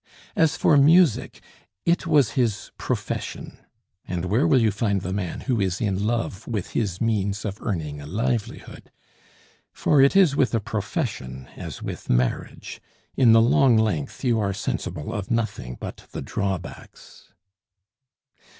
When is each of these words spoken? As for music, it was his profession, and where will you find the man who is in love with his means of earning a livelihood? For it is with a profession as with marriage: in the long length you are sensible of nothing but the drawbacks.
As 0.35 0.57
for 0.57 0.77
music, 0.77 1.41
it 1.85 2.07
was 2.07 2.31
his 2.31 2.71
profession, 2.79 3.59
and 4.05 4.25
where 4.25 4.47
will 4.47 4.59
you 4.59 4.71
find 4.71 5.01
the 5.01 5.13
man 5.13 5.41
who 5.41 5.59
is 5.61 5.79
in 5.79 6.07
love 6.07 6.47
with 6.47 6.71
his 6.71 6.99
means 6.99 7.45
of 7.45 7.61
earning 7.61 8.01
a 8.01 8.07
livelihood? 8.07 8.89
For 9.71 10.01
it 10.01 10.15
is 10.15 10.35
with 10.35 10.55
a 10.55 10.59
profession 10.59 11.47
as 11.55 11.83
with 11.83 12.09
marriage: 12.09 12.81
in 13.15 13.31
the 13.33 13.41
long 13.43 13.77
length 13.77 14.23
you 14.23 14.39
are 14.39 14.53
sensible 14.55 15.13
of 15.13 15.29
nothing 15.29 15.77
but 15.79 16.07
the 16.11 16.23
drawbacks. 16.23 17.31